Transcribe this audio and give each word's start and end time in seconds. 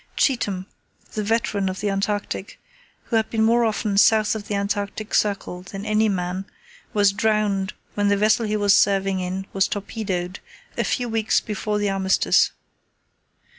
Cheetham, 0.17 0.65
the 1.13 1.21
veteran 1.23 1.69
of 1.69 1.79
the 1.79 1.91
Antarctic, 1.91 2.59
who 3.03 3.17
had 3.17 3.29
been 3.29 3.43
more 3.43 3.63
often 3.63 3.99
south 3.99 4.33
of 4.33 4.47
the 4.47 4.55
Antarctic 4.55 5.13
circle 5.13 5.61
than 5.61 5.85
any 5.85 6.09
man, 6.09 6.45
was 6.91 7.11
drowned 7.13 7.73
when 7.93 8.07
the 8.07 8.17
vessel 8.17 8.47
he 8.47 8.57
was 8.57 8.75
serving 8.75 9.19
in 9.19 9.45
was 9.53 9.67
torpedoed, 9.67 10.39
a 10.75 10.83
few 10.83 11.07
weeks 11.07 11.39
before 11.39 11.77
the 11.77 11.91
Armistice. 11.91 12.49